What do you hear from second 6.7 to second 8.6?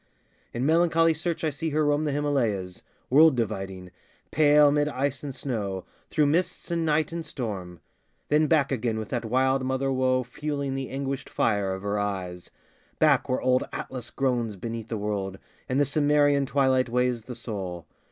and night and storm; Then